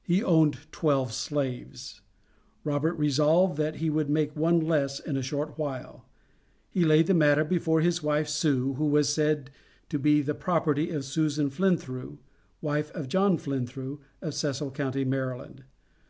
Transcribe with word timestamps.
He 0.00 0.24
owned 0.24 0.60
twelve 0.72 1.12
slaves; 1.12 2.00
Robert 2.64 2.94
resolved 2.94 3.58
that 3.58 3.76
he 3.76 3.90
would 3.90 4.08
make 4.08 4.34
one 4.34 4.58
less 4.58 4.98
in 4.98 5.18
a 5.18 5.22
short 5.22 5.58
while. 5.58 6.06
He 6.70 6.82
laid 6.86 7.08
the 7.08 7.12
matter 7.12 7.44
before 7.44 7.82
his 7.82 8.02
wife, 8.02 8.26
"Sue," 8.26 8.72
who 8.78 8.86
was 8.86 9.12
said 9.12 9.50
to 9.90 9.98
be 9.98 10.22
the 10.22 10.34
property 10.34 10.88
of 10.90 11.04
Susan 11.04 11.50
Flinthrew, 11.50 12.16
wife 12.62 12.90
of 12.92 13.06
John 13.06 13.36
Flinthrew, 13.36 13.98
of 14.22 14.32
Cecil 14.32 14.70
county, 14.70 15.04
Maryland. 15.04 15.64